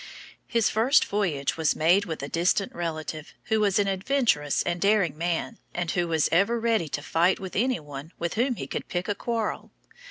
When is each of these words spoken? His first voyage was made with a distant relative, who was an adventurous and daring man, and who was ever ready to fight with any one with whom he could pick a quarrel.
His 0.47 0.67
first 0.67 1.05
voyage 1.05 1.57
was 1.57 1.75
made 1.75 2.05
with 2.05 2.23
a 2.23 2.27
distant 2.27 2.73
relative, 2.73 3.35
who 3.49 3.59
was 3.59 3.77
an 3.77 3.87
adventurous 3.87 4.63
and 4.63 4.81
daring 4.81 5.15
man, 5.15 5.59
and 5.75 5.91
who 5.91 6.07
was 6.07 6.27
ever 6.31 6.59
ready 6.59 6.89
to 6.89 7.03
fight 7.03 7.39
with 7.39 7.55
any 7.55 7.79
one 7.79 8.11
with 8.17 8.33
whom 8.33 8.55
he 8.55 8.65
could 8.65 8.87
pick 8.87 9.07
a 9.07 9.13
quarrel. 9.13 9.69